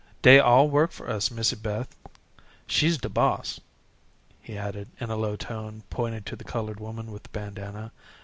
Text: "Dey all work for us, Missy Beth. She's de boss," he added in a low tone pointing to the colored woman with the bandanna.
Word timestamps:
"Dey 0.23 0.39
all 0.39 0.67
work 0.67 0.89
for 0.91 1.07
us, 1.07 1.29
Missy 1.29 1.55
Beth. 1.55 1.95
She's 2.65 2.97
de 2.97 3.07
boss," 3.07 3.59
he 4.41 4.57
added 4.57 4.89
in 4.99 5.11
a 5.11 5.15
low 5.15 5.35
tone 5.35 5.83
pointing 5.91 6.23
to 6.23 6.35
the 6.35 6.43
colored 6.43 6.79
woman 6.79 7.11
with 7.11 7.21
the 7.21 7.29
bandanna. 7.29 7.91